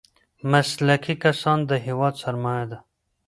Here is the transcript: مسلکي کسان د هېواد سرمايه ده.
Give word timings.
مسلکي 0.51 1.15
کسان 1.23 1.59
د 1.69 1.71
هېواد 1.85 2.13
سرمايه 2.21 2.65
ده. 2.71 2.77